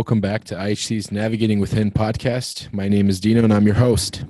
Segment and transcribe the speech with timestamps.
[0.00, 2.72] Welcome back to IHC's Navigating Within podcast.
[2.72, 4.24] My name is Dino and I'm your host.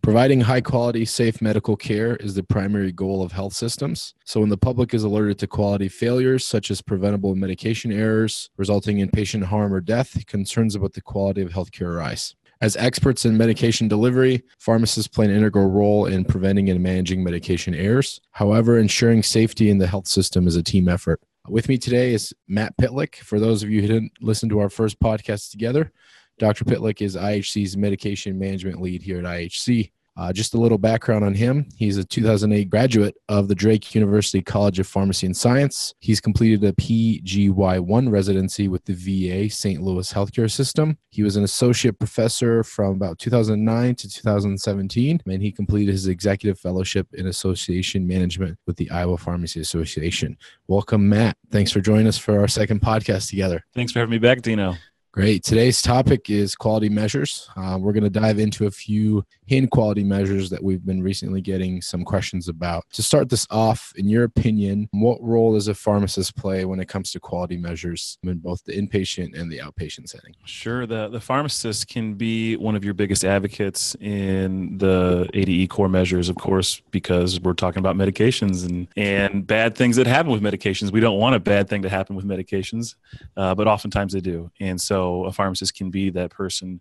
[0.00, 4.14] Providing high quality, safe medical care is the primary goal of health systems.
[4.24, 9.00] So, when the public is alerted to quality failures, such as preventable medication errors resulting
[9.00, 12.34] in patient harm or death, concerns about the quality of healthcare arise.
[12.62, 17.74] As experts in medication delivery, pharmacists play an integral role in preventing and managing medication
[17.74, 18.22] errors.
[18.30, 21.20] However, ensuring safety in the health system is a team effort.
[21.48, 23.16] With me today is Matt Pitlick.
[23.16, 25.92] For those of you who didn't listen to our first podcast together,
[26.38, 26.64] Dr.
[26.64, 29.90] Pitlick is IHC's medication management lead here at IHC.
[30.16, 31.66] Uh, just a little background on him.
[31.76, 35.94] He's a 2008 graduate of the Drake University College of Pharmacy and Science.
[35.98, 39.82] He's completed a PGY1 residency with the VA St.
[39.82, 40.98] Louis healthcare system.
[41.10, 46.60] He was an associate professor from about 2009 to 2017, and he completed his executive
[46.60, 50.36] fellowship in association management with the Iowa Pharmacy Association.
[50.68, 51.36] Welcome, Matt.
[51.50, 53.64] Thanks for joining us for our second podcast together.
[53.74, 54.76] Thanks for having me back, Dino.
[55.14, 55.44] Great.
[55.44, 57.48] Today's topic is quality measures.
[57.56, 61.40] Uh, we're going to dive into a few HIIN quality measures that we've been recently
[61.40, 62.82] getting some questions about.
[62.94, 66.88] To start this off, in your opinion, what role does a pharmacist play when it
[66.88, 70.34] comes to quality measures in both the inpatient and the outpatient setting?
[70.46, 70.84] Sure.
[70.84, 76.28] The, the pharmacist can be one of your biggest advocates in the ADE core measures,
[76.28, 80.90] of course, because we're talking about medications and, and bad things that happen with medications.
[80.90, 82.96] We don't want a bad thing to happen with medications,
[83.36, 84.50] uh, but oftentimes they do.
[84.58, 86.80] And so a pharmacist can be that person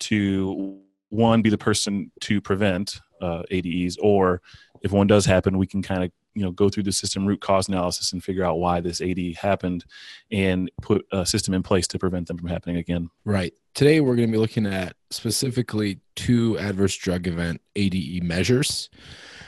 [0.00, 0.80] to
[1.10, 4.42] one be the person to prevent uh, ADEs, or
[4.82, 7.40] if one does happen, we can kind of you know go through the system root
[7.40, 9.84] cause analysis and figure out why this AD happened,
[10.30, 13.10] and put a system in place to prevent them from happening again.
[13.24, 13.54] Right.
[13.74, 18.90] Today we're going to be looking at specifically two adverse drug event ADE measures.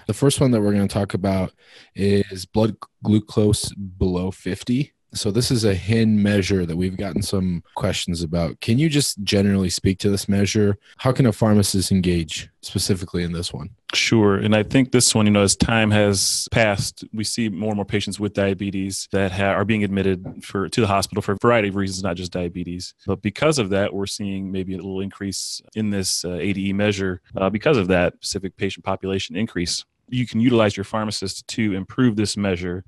[0.06, 1.52] The first one that we're going to talk about
[1.94, 7.62] is blood glucose below 50 so this is a HIIN measure that we've gotten some
[7.74, 8.60] questions about.
[8.60, 10.78] Can you just generally speak to this measure?
[10.98, 13.70] How can a pharmacist engage specifically in this one?
[13.94, 14.36] Sure.
[14.36, 17.76] And I think this one, you know, as time has passed, we see more and
[17.76, 21.36] more patients with diabetes that ha- are being admitted for to the hospital for a
[21.40, 22.94] variety of reasons, not just diabetes.
[23.06, 27.22] But because of that, we're seeing maybe a little increase in this uh, ADE measure
[27.36, 29.84] uh, because of that specific patient population increase.
[30.08, 32.84] You can utilize your pharmacist to improve this measure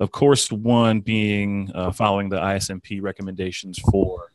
[0.00, 4.32] of course, one being uh, following the ISMP recommendations for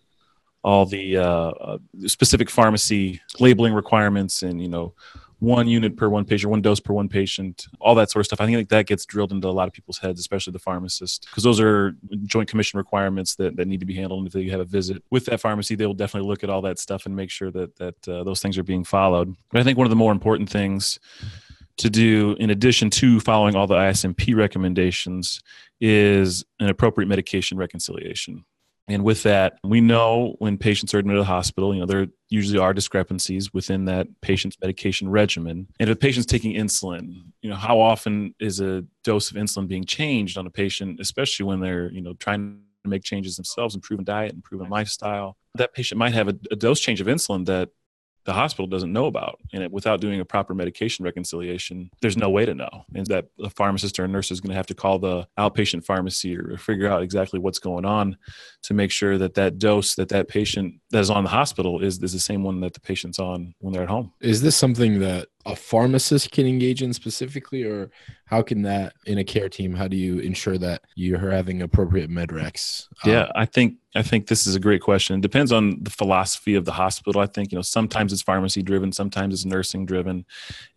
[0.64, 4.94] all the uh, uh, specific pharmacy labeling requirements and, you know,
[5.40, 8.40] one unit per one patient, one dose per one patient, all that sort of stuff.
[8.40, 11.44] I think that gets drilled into a lot of people's heads, especially the pharmacist, because
[11.44, 14.20] those are joint commission requirements that, that need to be handled.
[14.20, 16.62] And if you have a visit with that pharmacy, they will definitely look at all
[16.62, 19.36] that stuff and make sure that that uh, those things are being followed.
[19.52, 20.98] But I think one of the more important things
[21.78, 25.42] to do in addition to following all the ISMP recommendations
[25.82, 28.46] is an appropriate medication reconciliation.
[28.88, 32.08] And with that, we know when patients are admitted to the hospital, you know, there
[32.30, 35.68] usually are discrepancies within that patient's medication regimen.
[35.80, 39.70] And if a patient's taking insulin, you know, how often is a dose of insulin
[39.70, 43.74] being changed on a patient, especially when they're, you know, trying to make changes themselves,
[43.74, 45.38] improve a diet, improve a lifestyle.
[45.56, 47.70] That patient might have a, a dose change of insulin that
[48.26, 49.40] the hospital doesn't know about.
[49.52, 52.86] And without doing a proper medication reconciliation, there's no way to know.
[52.96, 56.38] And that a pharmacist or nurse is going to have to call the outpatient pharmacy
[56.38, 58.18] or figure out exactly what's going on
[58.64, 62.02] to make sure that that dose that that patient that is on the hospital is,
[62.02, 64.14] is the same one that the patient's on when they're at home.
[64.22, 67.92] Is this something that a pharmacist can engage in specifically, or
[68.26, 69.74] how can that in a care team?
[69.74, 72.88] How do you ensure that you're having appropriate medrecs?
[73.04, 75.18] Um, yeah, I think I think this is a great question.
[75.18, 77.22] It depends on the philosophy of the hospital.
[77.22, 80.26] I think you know sometimes it's pharmacy driven, sometimes it's nursing driven,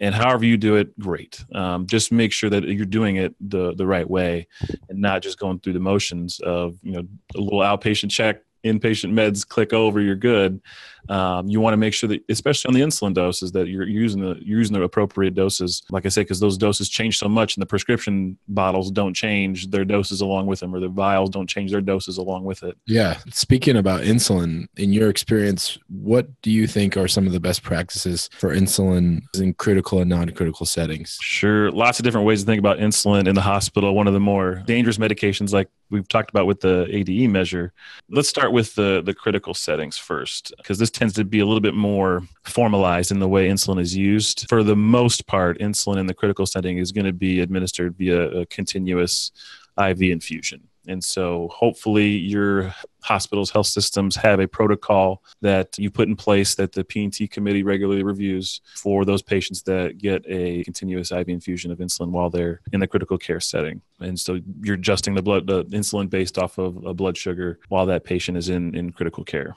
[0.01, 1.45] and however you do it, great.
[1.55, 4.49] Um, just make sure that you're doing it the the right way,
[4.89, 7.07] and not just going through the motions of you know
[7.37, 10.61] a little outpatient check inpatient meds click over, you're good.
[11.09, 14.21] Um, you want to make sure that, especially on the insulin doses, that you're using
[14.21, 15.83] the you're using the appropriate doses.
[15.91, 19.69] Like I say because those doses change so much, and the prescription bottles don't change
[19.71, 22.77] their doses along with them, or the vials don't change their doses along with it.
[22.87, 23.19] Yeah.
[23.31, 27.63] Speaking about insulin, in your experience, what do you think are some of the best
[27.63, 31.19] practices for insulin in critical and non-critical settings?
[31.21, 33.95] Sure, lots of different ways to think about insulin in the hospital.
[33.95, 37.73] One of the more dangerous medications, like we've talked about with the ADE measure.
[38.11, 41.61] Let's start with the the critical settings first, because this tends to be a little
[41.61, 44.47] bit more formalized in the way insulin is used.
[44.49, 48.41] For the most part, insulin in the critical setting is going to be administered via
[48.41, 49.33] a continuous
[49.79, 50.69] IV infusion.
[50.89, 56.55] And so hopefully your hospitals, health systems have a protocol that you put in place
[56.57, 61.71] that the P&T committee regularly reviews for those patients that get a continuous IV infusion
[61.71, 63.81] of insulin while they're in the critical care setting.
[64.01, 67.87] And so you're adjusting the blood the insulin based off of a blood sugar while
[67.87, 69.57] that patient is in in critical care.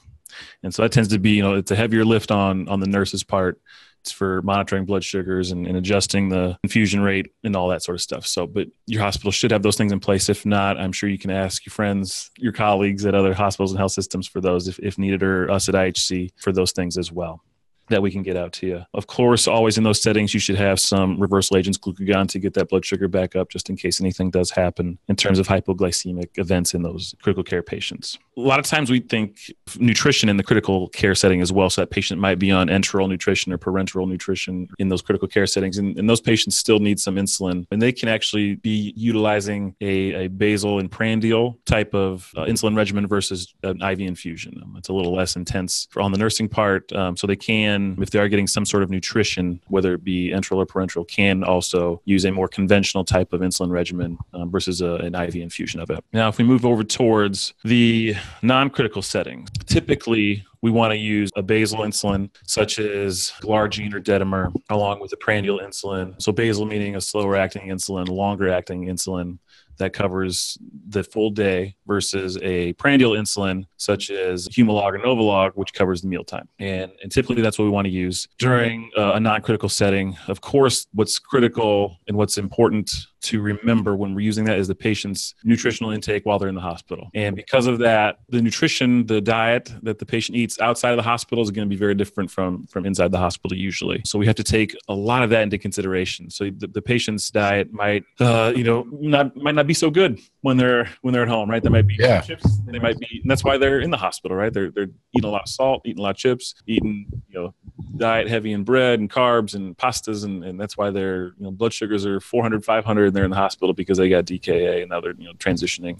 [0.63, 2.87] And so that tends to be, you know, it's a heavier lift on on the
[2.87, 3.59] nurse's part
[4.07, 8.01] for monitoring blood sugars and, and, adjusting the infusion rate and all that sort of
[8.01, 8.25] stuff.
[8.25, 10.29] So, but your hospital should have those things in place.
[10.29, 13.79] If not, I'm sure you can ask your friends, your colleagues at other hospitals and
[13.79, 17.11] health systems for those if, if needed, or us at IHC for those things as
[17.11, 17.43] well
[17.89, 18.85] that we can get out to you.
[18.93, 22.53] Of course, always in those settings, you should have some reversal agents, glucagon, to get
[22.53, 26.29] that blood sugar back up just in case anything does happen in terms of hypoglycemic
[26.35, 28.17] events in those critical care patients.
[28.37, 31.69] A lot of times we think nutrition in the critical care setting as well.
[31.69, 35.47] So that patient might be on enteral nutrition or parenteral nutrition in those critical care
[35.47, 35.77] settings.
[35.77, 37.65] And, and those patients still need some insulin.
[37.71, 42.77] And they can actually be utilizing a, a basal and prandial type of uh, insulin
[42.77, 44.59] regimen versus an IV infusion.
[44.63, 46.91] Um, it's a little less intense on the nursing part.
[46.93, 50.03] Um, so they can can, if they are getting some sort of nutrition, whether it
[50.03, 54.51] be enteral or parenteral, can also use a more conventional type of insulin regimen um,
[54.51, 56.03] versus a, an IV infusion of it.
[56.13, 61.31] Now, if we move over towards the non critical settings, typically we want to use
[61.35, 66.21] a basal insulin such as glargine or detemir along with a prandial insulin.
[66.21, 69.37] So basal meaning a slower acting insulin, longer acting insulin
[69.79, 70.57] that covers
[70.89, 76.07] the full day versus a prandial insulin such as Humalog or Novolog, which covers the
[76.07, 76.47] mealtime.
[76.59, 80.17] And, and typically that's what we want to use during uh, a non-critical setting.
[80.27, 82.91] Of course, what's critical and what's important
[83.21, 86.61] to remember when we're using that is the patient's nutritional intake while they're in the
[86.61, 87.09] hospital.
[87.13, 91.03] And because of that, the nutrition, the diet that the patient eats outside of the
[91.03, 94.01] hospital is going to be very different from from inside the hospital usually.
[94.05, 96.29] So we have to take a lot of that into consideration.
[96.29, 100.19] So the, the patient's diet might, uh, you know, not might not be so good
[100.41, 101.61] when they're when they're at home, right?
[101.61, 102.21] They might be yeah.
[102.21, 102.59] chips.
[102.65, 104.53] They might be, and that's why they're in the hospital, right?
[104.53, 107.53] They're they're eating a lot of salt, eating a lot of chips, eating you know
[107.97, 111.51] diet heavy in bread and carbs and pastas, and, and that's why their you know
[111.51, 114.89] blood sugars are 400, 500, and they're in the hospital because they got DKA and
[114.89, 115.99] now they're you know transitioning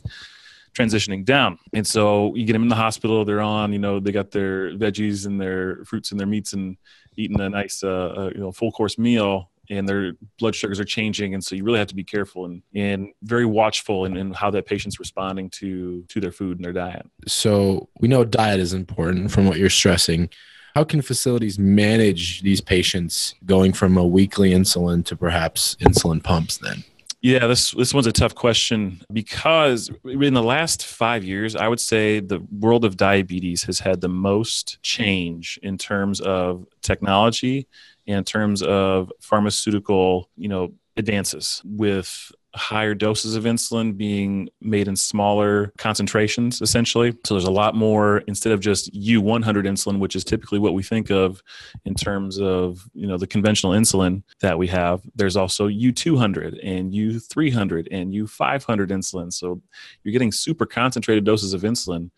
[0.74, 1.60] transitioning down.
[1.74, 4.72] And so you get them in the hospital, they're on, you know, they got their
[4.78, 6.78] veggies and their fruits and their meats and
[7.18, 10.86] eating a nice, uh, uh, you know, full course meal and their blood sugars are
[10.86, 11.34] changing.
[11.34, 14.50] And so you really have to be careful and, and very watchful in, in how
[14.52, 17.08] that patient's responding to, to their food and their diet.
[17.28, 20.30] So we know diet is important from what you're stressing.
[20.76, 26.58] How can facilities manage these patients going from a weekly insulin to perhaps insulin pumps
[26.58, 26.84] then?
[27.22, 31.82] Yeah, this this one's a tough question because in the last five years, I would
[31.82, 37.68] say the world of diabetes has had the most change in terms of technology,
[38.06, 44.96] in terms of pharmaceutical, you know, advances with higher doses of insulin being made in
[44.96, 47.16] smaller concentrations essentially.
[47.24, 50.82] So there's a lot more instead of just u100 insulin which is typically what we
[50.82, 51.44] think of
[51.86, 56.92] in terms of you know the conventional insulin that we have there's also u200 and
[56.92, 59.32] u300 and u500 insulin.
[59.32, 59.62] So
[60.04, 62.10] you're getting super concentrated doses of insulin.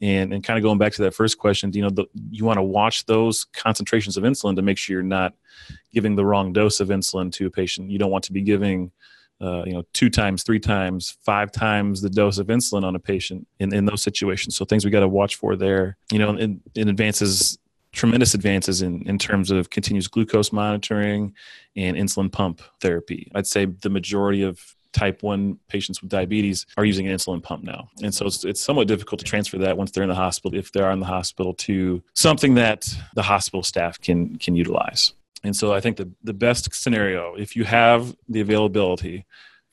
[0.00, 2.58] And and kind of going back to that first question you know the, you want
[2.58, 5.34] to watch those concentrations of insulin to make sure you're not
[5.92, 7.90] giving the wrong dose of insulin to a patient.
[7.90, 8.92] You don't want to be giving
[9.40, 12.98] uh, you know, two times, three times, five times the dose of insulin on a
[12.98, 14.56] patient in, in those situations.
[14.56, 17.58] So things we got to watch for there, you know, in, in advances,
[17.92, 21.34] tremendous advances in, in terms of continuous glucose monitoring
[21.76, 23.30] and insulin pump therapy.
[23.34, 27.62] I'd say the majority of type 1 patients with diabetes are using an insulin pump
[27.62, 27.88] now.
[28.02, 30.72] And so it's, it's somewhat difficult to transfer that once they're in the hospital, if
[30.72, 35.12] they are in the hospital, to something that the hospital staff can, can utilize.
[35.44, 39.26] And so I think the, the best scenario, if you have the availability,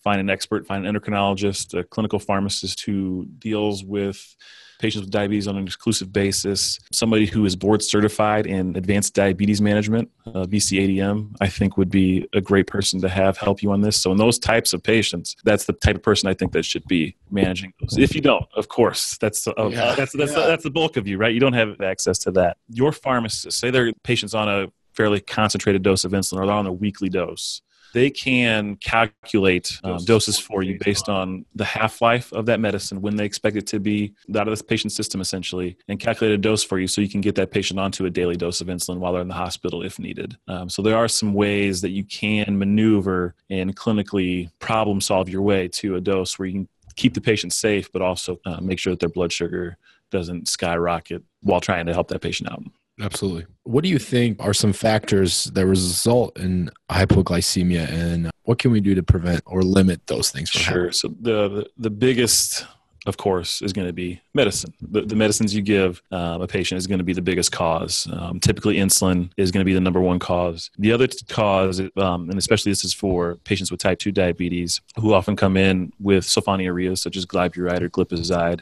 [0.04, 4.36] find an expert, find an endocrinologist, a clinical pharmacist who deals with
[4.80, 9.62] patients with diabetes on an exclusive basis, somebody who is board certified in advanced diabetes
[9.62, 13.82] management, uh, BCADM, I think would be a great person to have help you on
[13.82, 13.98] this.
[13.98, 16.86] So in those types of patients, that's the type of person I think that should
[16.86, 17.98] be managing those.
[17.98, 19.96] If you don't, of course, that's uh, yeah.
[19.96, 20.48] that's that's, yeah.
[20.48, 21.34] that's the bulk of you, right?
[21.34, 22.58] You don't have access to that.
[22.70, 26.68] Your pharmacist, say their patients on a fairly concentrated dose of insulin or they're on
[26.68, 27.62] a weekly dose,
[27.96, 33.02] they can calculate um, doses for you based on the half life of that medicine,
[33.02, 36.38] when they expect it to be out of the patient's system, essentially, and calculate a
[36.38, 38.98] dose for you so you can get that patient onto a daily dose of insulin
[38.98, 40.36] while they're in the hospital if needed.
[40.50, 45.42] Um, so there are some ways that you can maneuver and clinically problem solve your
[45.42, 48.78] way to a dose where you can keep the patient safe, but also uh, make
[48.78, 49.78] sure that their blood sugar
[50.12, 52.62] doesn't skyrocket while trying to help that patient out.
[53.02, 53.46] Absolutely.
[53.64, 58.80] What do you think are some factors that result in hypoglycemia, and what can we
[58.80, 60.50] do to prevent or limit those things?
[60.50, 60.74] From sure.
[60.74, 60.92] Happening?
[60.94, 62.66] So the the biggest
[63.06, 64.74] of course, is going to be medicine.
[64.82, 68.08] The, the medicines you give um, a patient is going to be the biggest cause.
[68.12, 70.72] Um, typically, insulin is going to be the number one cause.
[70.78, 75.14] The other cause, um, and especially this is for patients with type 2 diabetes who
[75.14, 78.62] often come in with sulfonylureas such as glyburide or glipizide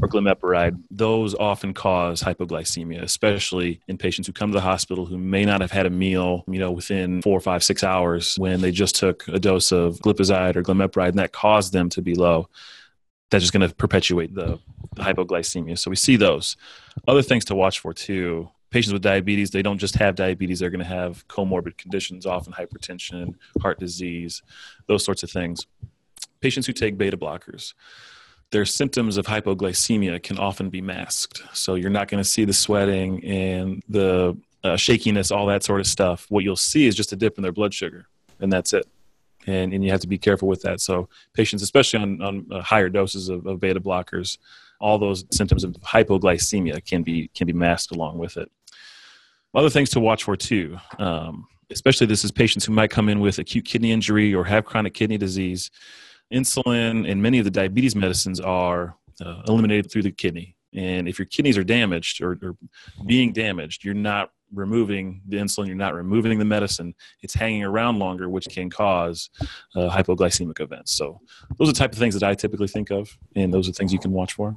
[0.00, 5.18] or glimepiride, those often cause hypoglycemia, especially in patients who come to the hospital who
[5.18, 8.70] may not have had a meal, you know, within four, five, six hours when they
[8.70, 12.48] just took a dose of glipizide or glimepiride, and that caused them to be low
[13.32, 14.58] that's just going to perpetuate the,
[14.94, 15.78] the hypoglycemia.
[15.78, 16.56] So we see those.
[17.08, 20.70] Other things to watch for too patients with diabetes, they don't just have diabetes, they're
[20.70, 24.42] going to have comorbid conditions, often hypertension, heart disease,
[24.86, 25.66] those sorts of things.
[26.40, 27.72] Patients who take beta blockers,
[28.50, 31.42] their symptoms of hypoglycemia can often be masked.
[31.54, 35.80] So you're not going to see the sweating and the uh, shakiness, all that sort
[35.80, 36.26] of stuff.
[36.28, 38.08] What you'll see is just a dip in their blood sugar,
[38.40, 38.86] and that's it
[39.46, 40.80] and, and you have to be careful with that.
[40.80, 44.38] So patients, especially on, on uh, higher doses of, of beta blockers,
[44.80, 48.50] all those symptoms of hypoglycemia can be can be masked along with it.
[49.54, 53.20] Other things to watch for too, um, especially this is patients who might come in
[53.20, 55.70] with acute kidney injury or have chronic kidney disease.
[56.32, 61.18] Insulin and many of the diabetes medicines are uh, eliminated through the kidney, and if
[61.18, 62.56] your kidneys are damaged or, or
[63.06, 66.94] being damaged, you're not removing the insulin, you're not removing the medicine.
[67.22, 69.30] It's hanging around longer, which can cause
[69.74, 70.92] uh, hypoglycemic events.
[70.92, 71.20] So
[71.58, 73.92] those are the type of things that I typically think of, and those are things
[73.92, 74.56] you can watch for.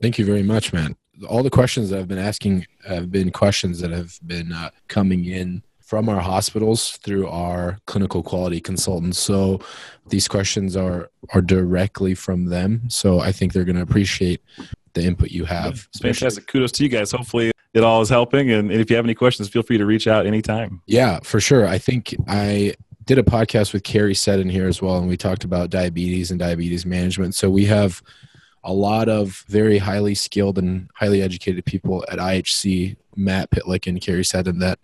[0.00, 0.96] Thank you very much, man.
[1.28, 5.26] All the questions that I've been asking have been questions that have been uh, coming
[5.26, 9.18] in from our hospitals through our clinical quality consultants.
[9.18, 9.60] So
[10.08, 12.88] these questions are are directly from them.
[12.88, 14.40] So I think they're going to appreciate
[14.94, 15.86] the input you have.
[16.00, 16.46] Fantastic.
[16.46, 17.12] Kudos to you guys.
[17.12, 18.50] Hopefully it all is helping.
[18.50, 20.82] And, if you have any questions, feel free to reach out anytime.
[20.86, 21.66] Yeah, for sure.
[21.66, 22.74] I think I
[23.04, 26.38] did a podcast with Carrie Seddon here as well, and we talked about diabetes and
[26.38, 27.34] diabetes management.
[27.34, 28.02] So we have
[28.64, 34.00] a lot of very highly skilled and highly educated people at IHC, Matt Pitlick and
[34.00, 34.78] Carrie Seddon, that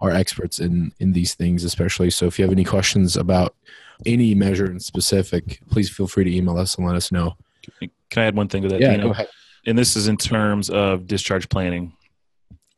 [0.00, 2.10] are experts in in these things, especially.
[2.10, 3.54] So if you have any questions about
[4.06, 7.36] any measure in specific, please feel free to email us and let us know.
[7.80, 8.80] Can I add one thing to that?
[8.80, 9.28] Yeah, go ahead.
[9.66, 11.94] And this is in terms of discharge planning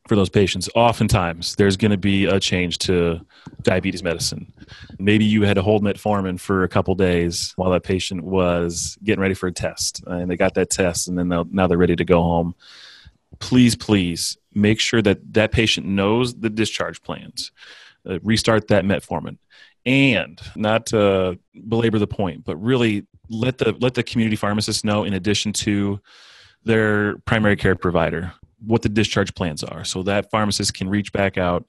[0.06, 0.68] for those patients.
[0.74, 3.20] Oftentimes, there's going to be a change to
[3.62, 4.52] diabetes medicine.
[4.98, 9.20] Maybe you had to hold metformin for a couple days while that patient was getting
[9.20, 12.04] ready for a test, and they got that test, and then now they're ready to
[12.04, 12.54] go home.
[13.38, 17.52] Please, please make sure that that patient knows the discharge plans.
[18.08, 19.36] Uh, restart that metformin,
[19.84, 21.36] and not to
[21.68, 26.00] belabor the point, but really let the let the community pharmacist know in addition to
[26.64, 28.32] their primary care provider
[28.66, 31.64] what the discharge plans are so that pharmacist can reach back out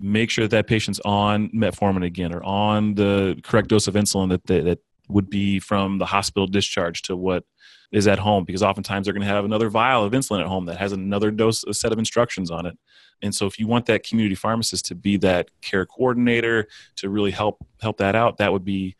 [0.00, 4.28] make sure that that patient's on metformin again or on the correct dose of insulin
[4.28, 4.78] that, they, that
[5.08, 7.44] would be from the hospital discharge to what
[7.90, 10.66] is at home because oftentimes they're going to have another vial of insulin at home
[10.66, 12.78] that has another dose a set of instructions on it.
[13.22, 17.30] And so if you want that community pharmacist to be that care coordinator to really
[17.30, 18.94] help help that out that would be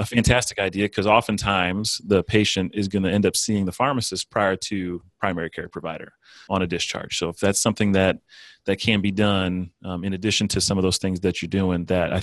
[0.00, 4.30] a fantastic idea because oftentimes the patient is going to end up seeing the pharmacist
[4.30, 6.14] prior to primary care provider
[6.48, 7.18] on a discharge.
[7.18, 8.18] So if that's something that
[8.64, 11.84] that can be done um, in addition to some of those things that you're doing,
[11.86, 12.22] that I,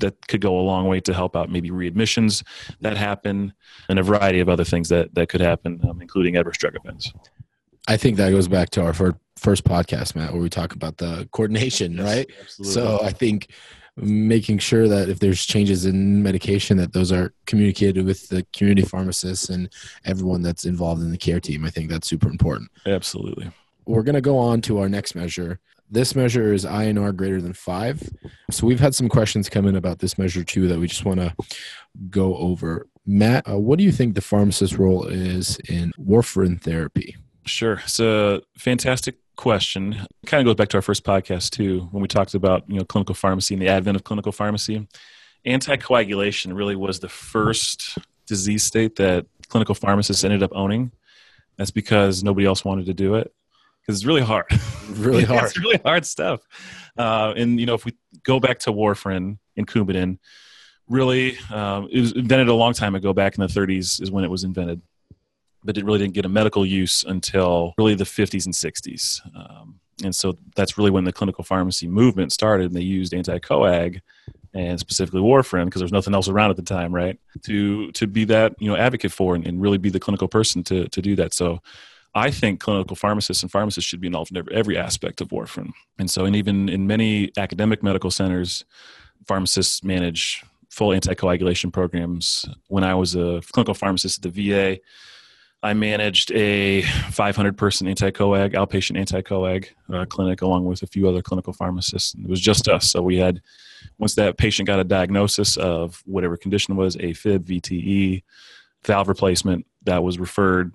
[0.00, 2.42] that could go a long way to help out maybe readmissions
[2.80, 3.52] that happen
[3.88, 7.12] and a variety of other things that that could happen, um, including adverse drug events.
[7.86, 8.94] I think that goes back to our
[9.36, 12.30] first podcast, Matt, where we talk about the coordination, yes, right?
[12.40, 12.74] Absolutely.
[12.74, 13.48] So I think
[13.96, 18.86] making sure that if there's changes in medication that those are communicated with the community
[18.86, 19.68] pharmacists and
[20.04, 21.64] everyone that's involved in the care team.
[21.64, 22.70] I think that's super important.
[22.86, 23.50] Absolutely.
[23.84, 25.58] We're going to go on to our next measure.
[25.90, 28.02] This measure is inr greater than five.
[28.50, 31.20] So we've had some questions come in about this measure too that we just want
[31.20, 31.34] to
[32.08, 32.86] go over.
[33.04, 37.16] Matt uh, what do you think the pharmacist role is in warfarin therapy?
[37.44, 37.80] Sure.
[37.84, 39.94] It's a fantastic question.
[39.94, 42.78] It kind of goes back to our first podcast too, when we talked about you
[42.78, 44.86] know clinical pharmacy and the advent of clinical pharmacy.
[45.46, 50.92] Anticoagulation really was the first disease state that clinical pharmacists ended up owning.
[51.56, 53.32] That's because nobody else wanted to do it
[53.80, 54.46] because it's really hard.
[54.96, 55.44] Really hard.
[55.44, 56.42] it's really hard stuff.
[56.98, 60.18] Uh, and you know, if we go back to warfarin and Coumadin,
[60.86, 63.14] really, um, it was invented a long time ago.
[63.14, 64.82] Back in the 30s is when it was invented
[65.64, 69.20] but it really didn't get a medical use until really the 50s and 60s.
[69.36, 74.00] Um, and so that's really when the clinical pharmacy movement started, and they used anti-coag
[74.54, 77.18] and specifically warfarin because there was nothing else around at the time, right?
[77.44, 80.62] To to be that you know advocate for and, and really be the clinical person
[80.64, 81.34] to to do that.
[81.34, 81.60] So.
[82.14, 85.72] I think clinical pharmacists and pharmacists should be involved in every, every aspect of warfarin.
[85.98, 88.66] And so, and even in many academic medical centers,
[89.26, 92.44] pharmacists manage full anticoagulation programs.
[92.68, 94.78] When I was a clinical pharmacist at the VA,
[95.64, 101.22] I managed a 500 person anti-coag, outpatient anti-coag uh, clinic, along with a few other
[101.22, 102.14] clinical pharmacists.
[102.14, 102.90] It was just us.
[102.90, 103.40] So we had,
[103.98, 108.24] once that patient got a diagnosis of whatever condition was, AFib, VTE,
[108.84, 110.72] valve replacement, that was referred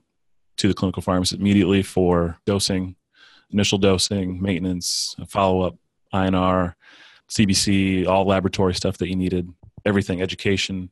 [0.58, 2.96] to the clinical pharmacist immediately for dosing,
[3.52, 5.76] initial dosing, maintenance, follow-up,
[6.14, 6.76] INR,
[7.30, 9.50] CBC, all laboratory stuff that you needed,
[9.86, 10.90] everything, education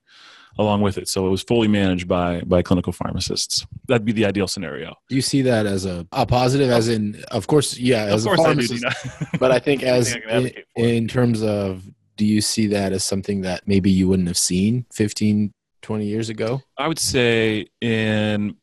[0.58, 1.08] along with it.
[1.08, 3.66] So it was fully managed by by clinical pharmacists.
[3.88, 4.96] That'd be the ideal scenario.
[5.10, 6.70] Do you see that as a, a positive?
[6.70, 8.86] As in, of course, yeah, as a pharmacist.
[8.86, 11.84] I but I think as I in, in terms of,
[12.18, 16.30] do you see that as something that maybe you wouldn't have seen 15, 20 years
[16.30, 16.62] ago?
[16.78, 18.56] I would say in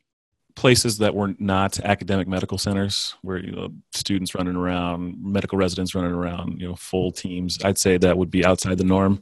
[0.55, 5.95] places that were not academic medical centers where you know students running around medical residents
[5.95, 9.21] running around you know full teams i'd say that would be outside the norm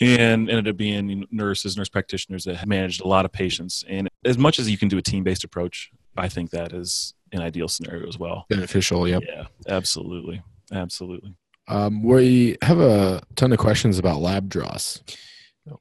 [0.00, 3.84] and ended up being nurses, nurse practitioners that managed a lot of patients.
[3.88, 7.14] And as much as you can do a team based approach, I think that is
[7.32, 8.46] an ideal scenario as well.
[8.48, 9.22] Beneficial, yep.
[9.26, 10.42] Yeah, absolutely.
[10.72, 11.34] Absolutely.
[11.68, 15.02] Um, we have a ton of questions about lab draws.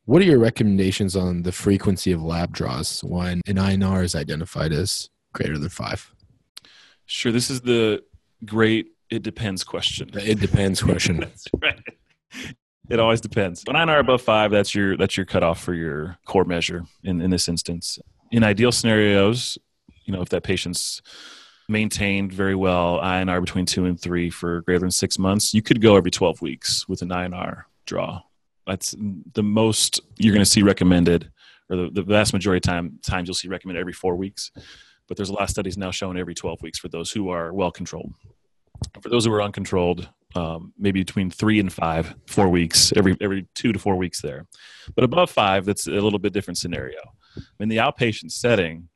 [0.06, 4.72] What are your recommendations on the frequency of lab draws when an INR is identified
[4.72, 6.12] as greater than five?
[7.06, 7.32] Sure.
[7.32, 8.04] This is the
[8.46, 10.12] great it depends question.
[10.14, 11.18] It depends question.
[11.20, 11.84] That's right.
[12.90, 13.64] It always depends.
[13.66, 17.30] When INR above five, that's your that's your cutoff for your core measure in, in
[17.30, 18.00] this instance.
[18.32, 19.58] In ideal scenarios,
[20.06, 21.02] you know, if that patient's
[21.68, 25.82] maintained very well INR between two and three for greater than six months, you could
[25.82, 28.22] go every 12 weeks with an INR draw.
[28.66, 28.96] That's
[29.34, 31.32] the most you're going to see recommended,
[31.70, 34.52] or the, the vast majority of time times you'll see recommended every four weeks.
[35.08, 37.54] But there's a lot of studies now showing every 12 weeks for those who are
[37.54, 38.14] well controlled.
[39.02, 43.48] For those who are uncontrolled, um, maybe between three and five, four weeks, every every
[43.56, 44.46] two to four weeks there.
[44.96, 47.00] But above five, that's a little bit different scenario.
[47.60, 48.90] In the outpatient setting,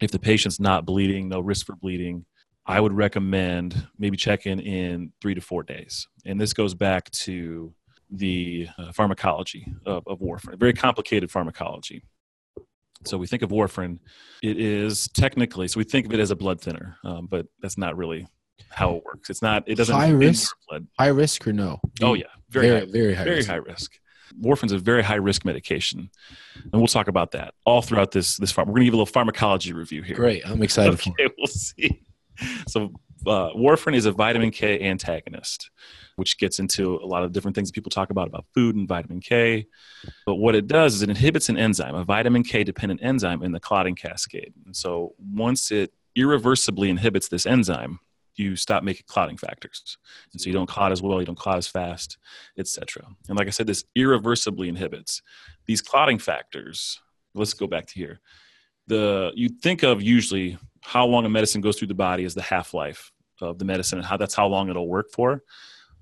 [0.00, 2.24] if the patient's not bleeding, no risk for bleeding,
[2.66, 6.06] I would recommend maybe checking in three to four days.
[6.24, 7.74] And this goes back to
[8.10, 12.04] the uh, pharmacology of, of warfarin, very complicated pharmacology.
[13.04, 13.98] So we think of warfarin,
[14.42, 17.78] it is technically, so we think of it as a blood thinner, um, but that's
[17.78, 18.28] not really
[18.70, 19.30] how it works.
[19.30, 19.64] It's not.
[19.66, 19.94] It doesn't.
[19.94, 20.54] High risk.
[20.98, 21.80] High risk or no?
[22.00, 23.48] Oh yeah, very very high, very high very risk.
[23.48, 23.92] high risk.
[24.40, 26.10] Warfarin's a very high risk medication,
[26.56, 28.50] and we'll talk about that all throughout this this.
[28.50, 28.68] Farm.
[28.68, 30.16] We're going to give a little pharmacology review here.
[30.16, 30.94] Great, I'm excited.
[30.94, 32.02] okay, we'll see.
[32.66, 32.92] So,
[33.26, 35.70] uh, warfarin is a vitamin K antagonist,
[36.16, 39.20] which gets into a lot of different things people talk about about food and vitamin
[39.20, 39.66] K.
[40.24, 43.52] But what it does is it inhibits an enzyme, a vitamin K dependent enzyme in
[43.52, 44.54] the clotting cascade.
[44.64, 48.00] And so, once it irreversibly inhibits this enzyme,
[48.36, 49.98] you stop making clotting factors.
[50.32, 52.18] And so you don't clot as well you don't clot as fast
[52.58, 55.22] etc and like i said this irreversibly inhibits
[55.66, 57.00] these clotting factors.
[57.34, 58.20] Let's go back to here.
[58.88, 62.42] The you think of usually how long a medicine goes through the body is the
[62.42, 65.42] half-life of the medicine and how that's how long it'll work for.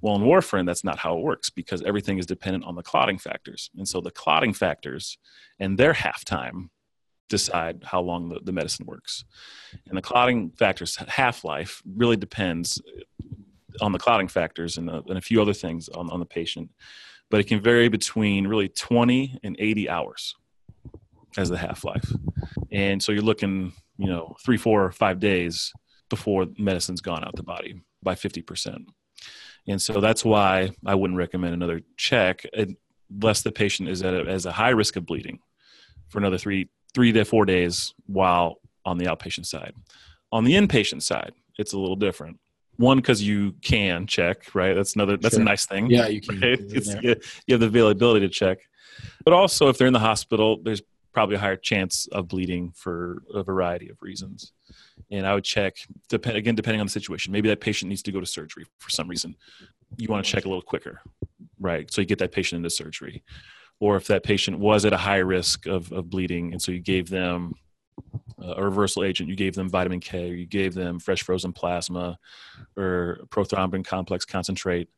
[0.00, 3.18] Well in warfarin that's not how it works because everything is dependent on the clotting
[3.18, 3.70] factors.
[3.76, 5.18] And so the clotting factors
[5.58, 6.70] and their half time
[7.30, 9.24] decide how long the, the medicine works.
[9.86, 12.82] And the clotting factors half life really depends
[13.80, 16.68] on the clotting factors and, uh, and a few other things on, on the patient.
[17.30, 20.34] But it can vary between really 20 and 80 hours
[21.38, 22.12] as the half life.
[22.72, 25.72] And so you're looking, you know, three, four, five days
[26.08, 28.84] before medicine's gone out the body by 50%.
[29.68, 34.22] And so that's why I wouldn't recommend another check unless the patient is at a,
[34.22, 35.38] as a high risk of bleeding
[36.08, 39.74] for another three three to four days while on the outpatient side.
[40.33, 42.38] On the inpatient side, it's a little different.
[42.76, 44.74] One, because you can check, right?
[44.74, 45.16] That's another.
[45.16, 45.42] That's sure.
[45.42, 45.90] a nice thing.
[45.90, 46.40] Yeah, you can.
[46.40, 46.61] Right?
[46.61, 48.59] You, you have the availability to check,
[49.24, 50.81] but also if they're in the hospital, there's
[51.12, 54.53] probably a higher chance of bleeding for a variety of reasons.
[55.11, 55.76] And I would check,
[56.09, 57.33] depend, again, depending on the situation.
[57.33, 59.37] Maybe that patient needs to go to surgery for some reason.
[59.96, 61.00] You want to check a little quicker,
[61.59, 61.90] right?
[61.92, 63.24] So you get that patient into surgery
[63.80, 66.80] or if that patient was at a high risk of, of bleeding and so you
[66.80, 67.54] gave them
[68.42, 71.52] uh, a reversal agent you gave them vitamin k or you gave them fresh frozen
[71.52, 72.18] plasma
[72.76, 74.88] or prothrombin complex concentrate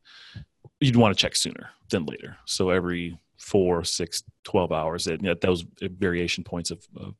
[0.79, 2.37] you'd want to check sooner than later.
[2.45, 7.15] So every four six 12 hours at know, those variation points of, of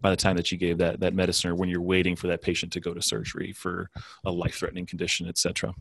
[0.00, 2.42] by the time that you gave that that medicine or when you're waiting for that
[2.42, 3.88] patient to go to surgery for
[4.26, 5.72] a life threatening condition etc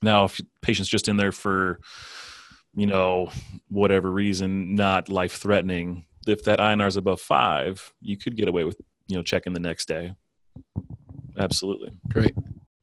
[0.00, 1.78] now if patient's just in there for
[2.76, 3.30] you know,
[3.68, 8.64] whatever reason, not life threatening, if that INR is above five, you could get away
[8.64, 10.14] with, you know, checking the next day.
[11.38, 11.90] Absolutely.
[12.12, 12.34] Great.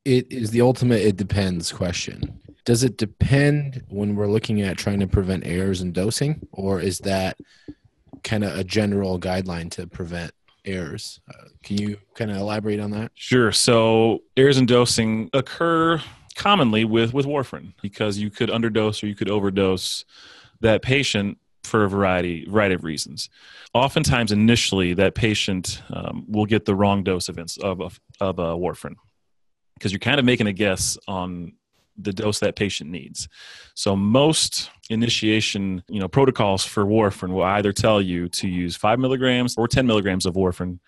[0.03, 2.39] It is the ultimate it depends question.
[2.65, 6.99] Does it depend when we're looking at trying to prevent errors in dosing, or is
[6.99, 7.37] that
[8.23, 10.31] kind of a general guideline to prevent
[10.65, 11.19] errors.
[11.29, 13.11] Uh, can you kind of elaborate on that?
[13.15, 13.51] Sure.
[13.51, 16.01] So errors in dosing occur
[16.33, 20.05] commonly with with warfarin because you could underdose or you could overdose
[20.61, 23.29] that patient for a variety variety of reasons.
[23.73, 28.95] Oftentimes, initially, that patient um, will get the wrong dose of of of, uh, warfarin
[29.75, 31.53] because you're kind of making a guess on
[31.97, 33.27] the dose that patient needs.
[33.75, 38.99] So most initiation, you know, protocols for warfarin will either tell you to use five
[38.99, 40.79] milligrams or 10 milligrams of warfarin,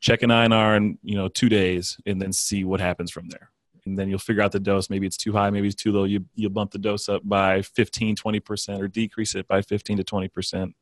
[0.00, 3.50] check an INR in, you know, two days, and then see what happens from there
[3.86, 4.90] and then you'll figure out the dose.
[4.90, 6.04] Maybe it's too high, maybe it's too low.
[6.04, 10.04] You you bump the dose up by 15, 20% or decrease it by 15 to
[10.04, 10.72] 20%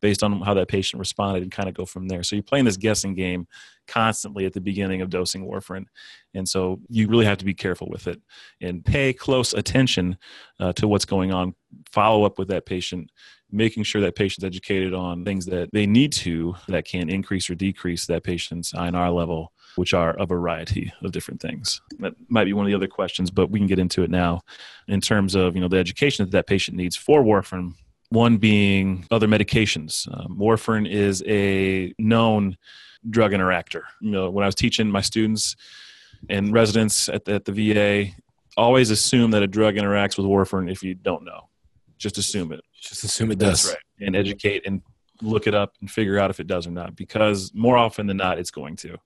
[0.00, 2.22] based on how that patient responded and kind of go from there.
[2.22, 3.46] So you're playing this guessing game
[3.86, 5.84] constantly at the beginning of dosing warfarin.
[6.34, 8.20] And so you really have to be careful with it
[8.60, 10.16] and pay close attention
[10.60, 11.54] uh, to what's going on.
[11.90, 13.10] Follow up with that patient
[13.52, 17.54] making sure that patient's educated on things that they need to that can increase or
[17.54, 21.80] decrease that patient's INR level which are a variety of different things.
[21.98, 24.42] That might be one of the other questions, but we can get into it now
[24.88, 27.74] in terms of you know the education that that patient needs for warfarin.
[28.10, 30.06] One being other medications.
[30.12, 32.58] Um, warfarin is a known
[33.08, 33.82] drug interactor.
[34.00, 35.56] You know, when I was teaching my students
[36.28, 38.12] and residents at the, at the VA,
[38.56, 41.48] always assume that a drug interacts with warfarin if you don't know.
[41.98, 42.60] Just assume it.
[42.80, 43.64] Just assume it does.
[43.64, 44.06] That's right.
[44.06, 44.82] And educate and
[45.22, 48.16] look it up and figure out if it does or not because more often than
[48.16, 48.98] not it's going to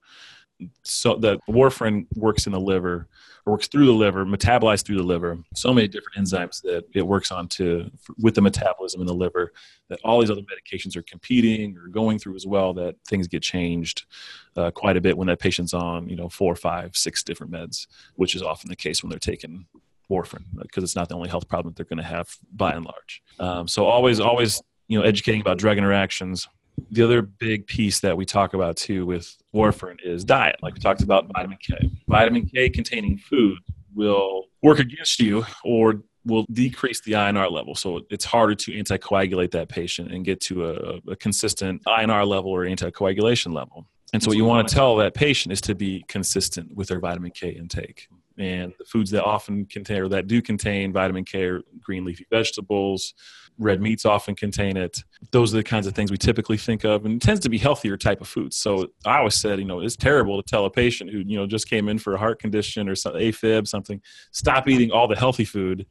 [0.82, 3.08] so the warfarin works in the liver
[3.44, 5.38] or works through the liver metabolized through the liver.
[5.54, 9.52] So many different enzymes that it works on to with the metabolism in the liver
[9.88, 13.42] that all these other medications are competing or going through as well that things get
[13.42, 14.06] changed
[14.56, 17.86] uh, quite a bit when that patient's on you know four five six different meds
[18.14, 19.66] which is often the case when they're taking
[20.10, 22.84] warfarin because it's not the only health problem that they're going to have by and
[22.84, 23.22] large.
[23.38, 26.48] Um, so always always you know educating about drug interactions
[26.90, 30.56] the other big piece that we talk about too with warfarin is diet.
[30.62, 31.90] Like we talked about vitamin K.
[32.08, 33.58] Vitamin K containing food
[33.94, 37.74] will work against you or will decrease the INR level.
[37.74, 42.50] So it's harder to anticoagulate that patient and get to a, a consistent INR level
[42.50, 43.86] or anticoagulation level.
[44.12, 47.00] And so what you want to tell that patient is to be consistent with their
[47.00, 48.08] vitamin K intake.
[48.38, 52.26] And the foods that often contain or that do contain vitamin K are green leafy
[52.30, 53.14] vegetables,
[53.58, 55.02] red meats often contain it.
[55.30, 57.58] Those are the kinds of things we typically think of, and it tends to be
[57.58, 58.56] healthier type of foods.
[58.56, 61.46] So I always said, you know, it's terrible to tell a patient who you know
[61.46, 64.00] just came in for a heart condition or some AFib, something,
[64.32, 65.86] stop eating all the healthy food,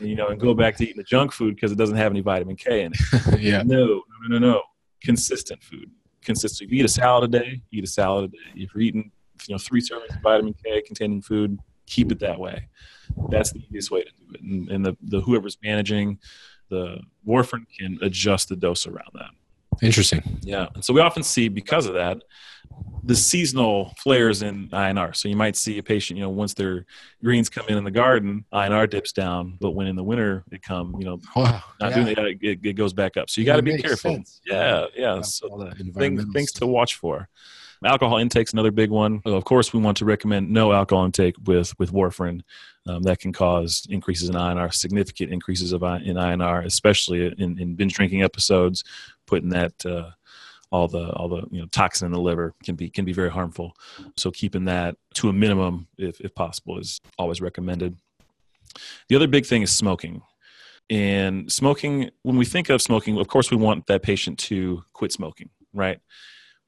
[0.00, 2.20] you know, and go back to eating the junk food because it doesn't have any
[2.20, 3.40] vitamin K in it.
[3.40, 3.62] yeah.
[3.62, 4.62] No, no, no, no, no.
[5.02, 5.90] Consistent food.
[6.22, 6.68] Consistent.
[6.68, 8.62] If you eat a salad a day, eat a salad a day.
[8.62, 9.10] If you're eating,
[9.46, 12.68] you know, three servings of vitamin K containing food, keep it that way.
[13.30, 14.40] That's the easiest way to do it.
[14.42, 16.18] And, and the, the whoever's managing
[16.68, 19.30] the warfarin can adjust the dose around that.
[19.82, 20.22] Interesting.
[20.42, 20.68] Yeah.
[20.74, 22.22] And so we often see because of that,
[23.04, 25.14] the seasonal flares in INR.
[25.16, 26.84] So you might see a patient, you know, once their
[27.22, 30.62] greens come in in the garden, INR dips down, but when in the winter it
[30.62, 31.62] come, you know, wow.
[31.80, 32.04] not yeah.
[32.04, 33.30] doing it, it, goes back up.
[33.30, 34.14] So you got to be careful.
[34.14, 34.40] Sense.
[34.44, 35.20] Yeah, yeah.
[35.22, 37.28] So things, things to watch for.
[37.84, 39.22] Alcohol intake's another big one.
[39.24, 42.40] Of course, we want to recommend no alcohol intake with with warfarin.
[42.86, 47.74] Um, that can cause increases in INR, significant increases of in INR, especially in, in
[47.74, 48.82] binge drinking episodes.
[49.26, 50.10] Putting that uh,
[50.70, 53.30] all the all the you know toxin in the liver can be can be very
[53.30, 53.74] harmful.
[54.16, 57.96] So keeping that to a minimum, if if possible, is always recommended.
[59.08, 60.22] The other big thing is smoking.
[60.90, 65.12] And smoking, when we think of smoking, of course, we want that patient to quit
[65.12, 66.00] smoking, right?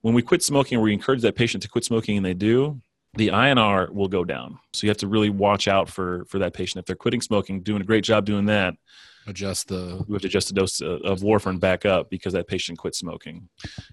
[0.03, 2.81] When we quit smoking or we encourage that patient to quit smoking and they do,
[3.15, 4.59] the INR will go down.
[4.73, 6.81] So you have to really watch out for for that patient.
[6.81, 8.75] If they're quitting smoking, doing a great job doing that,
[9.27, 12.79] adjust the we have to adjust the dose of warfarin back up because that patient
[12.79, 13.49] quit smoking.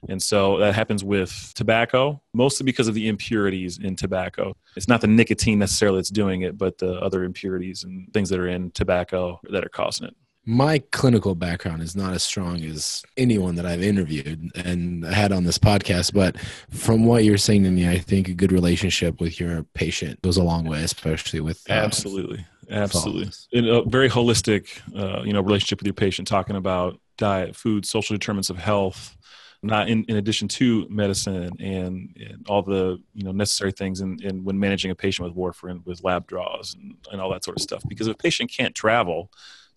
[0.08, 4.56] And so that happens with tobacco, mostly because of the impurities in tobacco.
[4.76, 8.40] It's not the nicotine necessarily that's doing it, but the other impurities and things that
[8.40, 10.16] are in tobacco that are causing it
[10.50, 15.44] my clinical background is not as strong as anyone that I've interviewed and had on
[15.44, 16.14] this podcast.
[16.14, 20.22] But from what you're saying to me, I think a good relationship with your patient
[20.22, 25.34] goes a long way, especially with uh, absolutely, absolutely, in a very holistic, uh, you
[25.34, 26.30] know, relationship with your patient.
[26.30, 29.18] Talking about diet, food, social determinants of health,
[29.64, 34.18] not in, in addition to medicine and, and all the you know necessary things in,
[34.24, 37.58] in when managing a patient with warfarin, with lab draws and, and all that sort
[37.58, 37.84] of stuff.
[37.90, 39.30] Because if a patient can't travel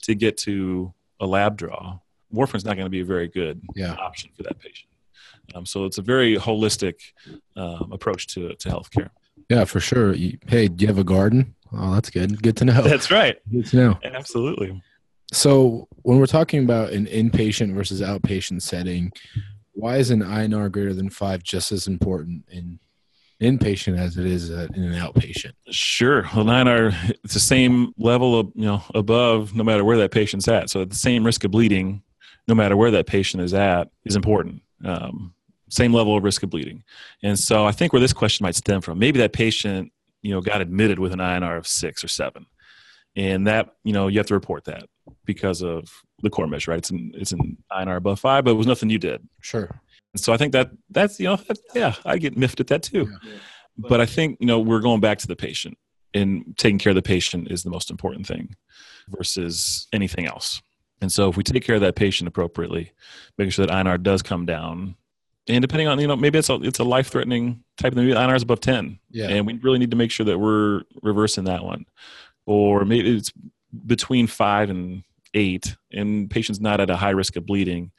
[0.02, 1.98] to get to a lab draw,
[2.30, 3.94] warfarin's not going to be a very good yeah.
[3.94, 4.88] option for that patient.
[5.54, 6.94] Um, so it's a very holistic
[7.56, 9.10] um, approach to to healthcare.
[9.48, 10.14] Yeah, for sure.
[10.14, 11.56] You, hey, do you have a garden?
[11.72, 12.40] Oh, that's good.
[12.40, 12.82] Good to know.
[12.82, 13.36] That's right.
[13.50, 13.98] Good to know.
[14.04, 14.80] Absolutely.
[15.32, 19.12] So when we're talking about an inpatient versus outpatient setting,
[19.72, 22.78] Why is an INR greater than five just as important in
[23.40, 25.52] inpatient as it is uh, in an outpatient?
[25.70, 26.22] Sure.
[26.34, 30.48] Well, INR, it's the same level of, you know, above no matter where that patient's
[30.48, 30.70] at.
[30.70, 32.02] So the same risk of bleeding,
[32.46, 34.62] no matter where that patient is at, is important.
[34.84, 35.34] Um,
[35.68, 36.84] same level of risk of bleeding.
[37.22, 40.40] And so I think where this question might stem from, maybe that patient, you know,
[40.40, 42.46] got admitted with an INR of six or seven.
[43.16, 44.84] And that, you know, you have to report that
[45.24, 45.90] because of
[46.22, 46.78] the core measure, right?
[46.78, 49.26] It's an, it's an INR above five, but it was nothing you did.
[49.40, 49.80] Sure.
[50.16, 53.08] So I think that that's, you know, that, yeah, I get miffed at that too.
[53.10, 53.32] Yeah.
[53.76, 55.78] But I think, you know, we're going back to the patient
[56.12, 58.54] and taking care of the patient is the most important thing
[59.08, 60.60] versus anything else.
[61.00, 62.92] And so if we take care of that patient appropriately,
[63.38, 64.96] making sure that INR does come down,
[65.48, 68.08] and depending on you know maybe it's a it's a life threatening type of thing.
[68.08, 71.44] INR is above ten, yeah, and we really need to make sure that we're reversing
[71.44, 71.86] that one,
[72.46, 73.32] or maybe it's
[73.86, 77.90] between five and eight, and patient's not at a high risk of bleeding.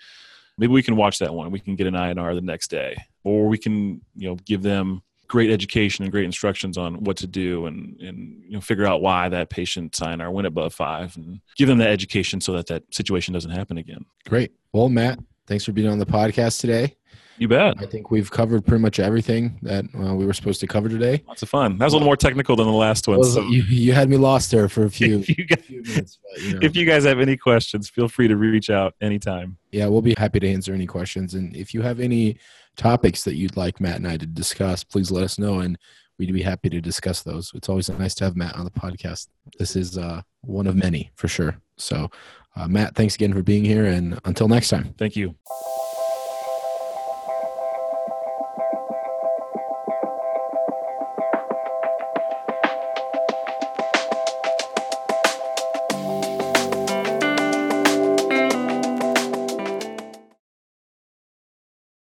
[0.62, 1.50] Maybe we can watch that one.
[1.50, 5.02] We can get an INR the next day, or we can you know give them
[5.28, 9.02] great education and great instructions on what to do and, and you know, figure out
[9.02, 12.84] why that patient INR went above five and give them that education so that that
[12.94, 14.06] situation doesn't happen again.
[14.28, 14.52] Great.
[14.74, 16.98] Well, Matt, thanks for being on the podcast today.
[17.42, 17.78] You bet.
[17.80, 21.24] I think we've covered pretty much everything that uh, we were supposed to cover today.
[21.28, 21.80] Lots of fun.
[21.80, 23.24] That was a little more technical than the last one.
[23.24, 23.42] so.
[23.48, 26.20] you, you, had me lost there for a few, if you, guys, few minutes.
[26.22, 26.60] But, you know.
[26.62, 29.58] If you guys have any questions, feel free to reach out anytime.
[29.72, 31.34] Yeah, we'll be happy to answer any questions.
[31.34, 32.38] And if you have any
[32.78, 35.62] topics that you'd like Matt and I to discuss, please let us know.
[35.62, 35.80] And
[36.20, 37.52] we'd be happy to discuss those.
[37.56, 39.30] It's always nice to have Matt on the podcast.
[39.58, 41.60] This is uh, one of many for sure.
[41.76, 42.12] So,
[42.56, 43.86] uh, Matt, thanks again for being here.
[43.86, 44.94] And until next time.
[45.00, 45.34] Thank you.